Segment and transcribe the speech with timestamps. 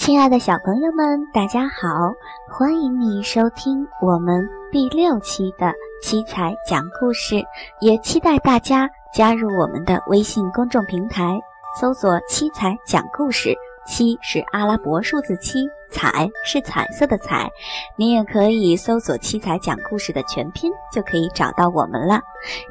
[0.00, 2.10] 亲爱的小朋友们，大家好！
[2.48, 7.44] 欢迎你收听我们第六期的七彩讲故事，
[7.82, 11.38] 也期待大家加入我们的微信公众平台，
[11.78, 13.54] 搜索“七彩讲故事”。
[13.86, 17.50] 七是阿拉伯数字七，彩是彩色的彩。
[17.94, 22.22] 你也可以搜索“七彩讲故事”的全拼，就可以找到我们了。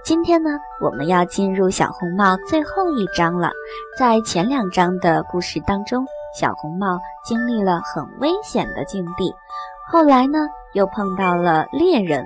[0.04, 0.50] 今天呢，
[0.82, 3.52] 我们要进入小红帽最后一章了。
[4.00, 6.06] 在前两章的故事当中，
[6.38, 9.34] 小红帽经历了很危险的境地，
[9.92, 10.40] 后来呢，
[10.74, 12.26] 又碰到了猎人。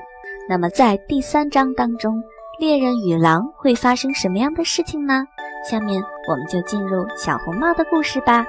[0.49, 2.21] 那么在第三章当中，
[2.59, 5.23] 猎人与狼会发生什么样的事情呢？
[5.69, 8.45] 下面我们就进入小红帽的故事吧。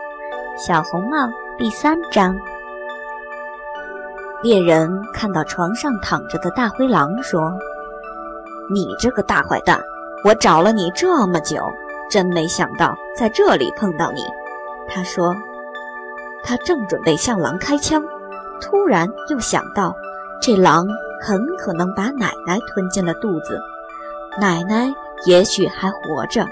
[0.57, 2.35] 小红帽第三章。
[4.43, 7.41] 猎人看到床上躺着的大灰狼，说
[8.75, 9.81] ：“你这个大坏蛋，
[10.25, 11.63] 我找了你这么久，
[12.11, 14.23] 真没想到在这里碰到你。”
[14.89, 15.35] 他说
[16.45, 18.03] ：“他正准备向狼开枪，
[18.61, 19.95] 突然又想到，
[20.41, 20.87] 这狼
[21.23, 23.59] 很可能把奶奶吞进了肚子，
[24.41, 24.93] 奶奶
[25.27, 26.47] 也许还活着。”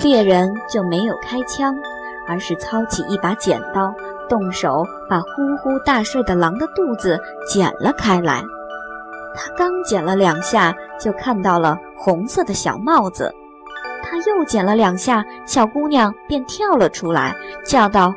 [0.00, 1.74] 猎人就没有开枪。
[2.24, 3.92] 而是操起一把剪刀，
[4.28, 5.26] 动手把呼
[5.60, 8.40] 呼大睡的狼的肚子剪了开来。
[9.34, 13.34] 他刚剪了两下，就看到了红色的小帽子。
[14.12, 18.12] 他又剪了两下，小姑娘便跳了出来，叫道：“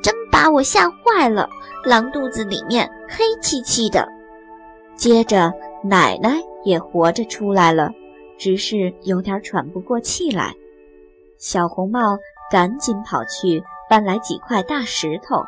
[0.00, 1.50] 真把我吓坏了！
[1.84, 4.08] 狼肚子里面黑漆漆的。”
[4.94, 7.90] 接着，奶奶也活着出来了，
[8.38, 10.54] 只是有点喘不过气来。
[11.38, 12.16] 小红帽。
[12.48, 13.60] 赶紧跑去
[13.90, 15.42] 搬来几块大石头，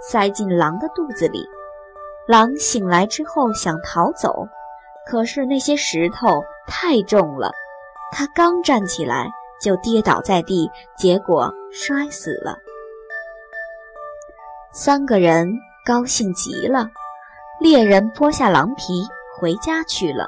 [0.00, 1.46] 塞进狼的肚子里。
[2.26, 4.48] 狼醒来之后想逃走，
[5.06, 7.52] 可是那些石头太重了，
[8.12, 9.28] 他刚站起来
[9.60, 12.56] 就跌倒在地，结果摔死了。
[14.72, 15.48] 三个人
[15.84, 16.88] 高兴极了，
[17.60, 19.02] 猎人剥下狼皮
[19.38, 20.26] 回家去了。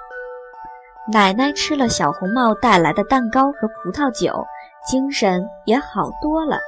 [1.13, 4.45] 奶奶吃了小红帽带来的蛋糕和葡萄酒。
[4.89, 6.59] 精神也好多了，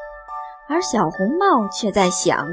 [0.69, 2.47] 而小红帽却在想：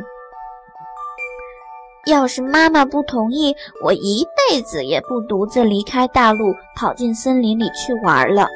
[2.05, 8.47] 要是妈妈不同意，我一辈子也不独自离开大陆，跑进森林里去玩了。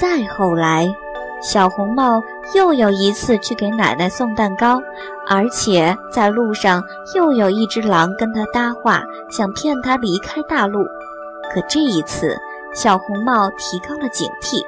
[0.00, 0.88] 再后来，
[1.42, 2.22] 小红帽
[2.54, 4.80] 又有一次去给奶奶送蛋糕，
[5.28, 6.82] 而且在路上
[7.14, 10.82] 又有一只狼跟他搭话，想骗他离开大陆。
[11.52, 12.34] 可这一次，
[12.72, 14.64] 小红帽提高了警惕。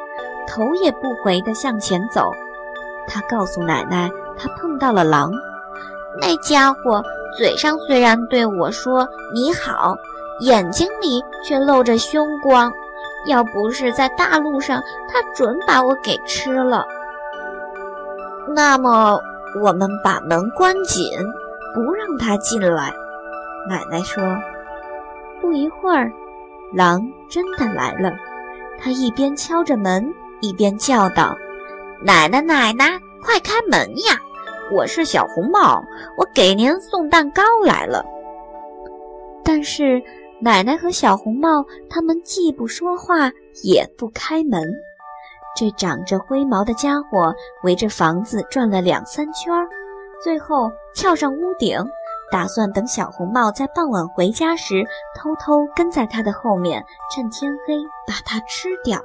[0.47, 2.31] 头也不回地向前走，
[3.09, 5.33] 他告诉奶奶，他碰到了狼。
[6.21, 7.03] 那家伙
[7.39, 9.97] 嘴上虽然对我说你好，
[10.41, 12.71] 眼睛里却露着凶光。
[13.27, 16.85] 要不是在大路上，他准把我给吃了。
[18.55, 19.19] 那么，
[19.63, 21.05] 我们把门关紧，
[21.75, 22.93] 不让他进来。
[23.69, 24.23] 奶奶说。
[25.41, 26.11] 不一会儿，
[26.73, 28.13] 狼真的来了。
[28.79, 30.13] 他一边敲着门。
[30.45, 31.37] 一边叫道
[32.03, 34.19] ：“奶奶，奶奶，快开门呀！
[34.73, 35.81] 我是小红帽，
[36.17, 38.05] 我给您送蛋糕来了。”
[39.45, 40.03] 但是
[40.45, 43.31] 奶奶和小红帽他们既不说话，
[43.63, 44.61] 也不开门。
[45.55, 47.33] 这长着灰毛的家伙
[47.63, 49.55] 围着房子转了两三圈，
[50.21, 51.79] 最后跳上屋顶，
[52.33, 57.77] 打算等小红帽在傍晚回家时，偷偷跟在他的后面，趁天黑
[58.09, 58.99] 把它吃掉。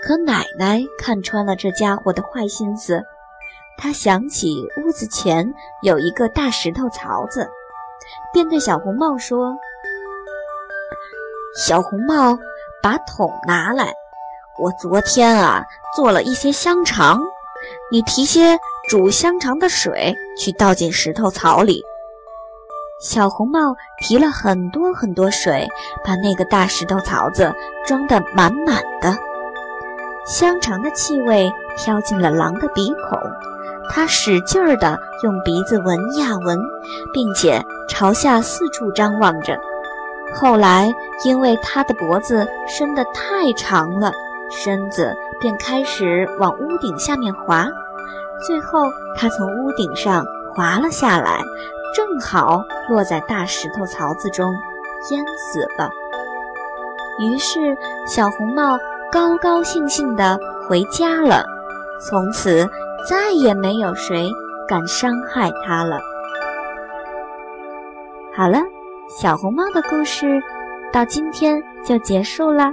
[0.00, 3.02] 可奶奶看穿了这家伙的坏心思，
[3.76, 7.50] 她想起屋子前有一个大石头槽子，
[8.32, 9.56] 便对小红帽说
[11.58, 12.38] ：“小红帽，
[12.80, 13.92] 把桶拿来，
[14.62, 15.64] 我昨天啊
[15.96, 17.20] 做了一些香肠，
[17.90, 18.56] 你提些
[18.88, 21.82] 煮香肠的水去倒进石头槽里。”
[23.02, 25.66] 小红帽提了很多很多水，
[26.04, 27.52] 把那个大石头槽子
[27.84, 29.16] 装得满满的。
[30.24, 33.18] 香肠的气味飘进了狼的鼻孔，
[33.90, 36.56] 它使劲儿地用鼻子闻呀闻，
[37.12, 39.58] 并且朝下四处张望着。
[40.34, 40.92] 后来，
[41.24, 44.12] 因为他的脖子伸得太长了，
[44.50, 47.66] 身子便开始往屋顶下面滑。
[48.46, 48.80] 最后，
[49.16, 51.40] 他从屋顶上滑了下来，
[51.94, 54.52] 正好落在大石头槽子中，
[55.10, 55.90] 淹死了。
[57.20, 57.76] 于是，
[58.06, 58.78] 小红帽。
[59.10, 60.38] 高高兴兴地
[60.68, 61.42] 回家了，
[61.98, 62.68] 从此
[63.08, 64.30] 再也没有谁
[64.68, 65.98] 敢伤害他了。
[68.36, 68.60] 好了，
[69.08, 70.38] 小红帽的故事
[70.92, 72.70] 到今天就结束了。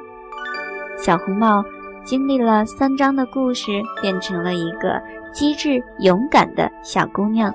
[0.97, 1.63] 小红帽
[2.03, 5.01] 经历了三章的故事，变成了一个
[5.33, 7.53] 机智勇敢的小姑娘。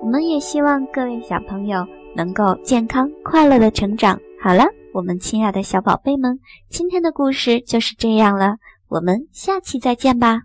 [0.00, 4.18] 我们也希望各位小朋友能够健康快乐的成长。
[4.42, 4.64] 好了，
[4.94, 6.40] 我们亲爱的小宝贝们，
[6.70, 8.56] 今天的故事就是这样了，
[8.88, 10.40] 我们下期再见吧。